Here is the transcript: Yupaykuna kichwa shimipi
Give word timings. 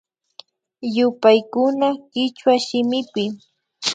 Yupaykuna 0.95 1.87
kichwa 2.11 2.53
shimipi 2.65 3.23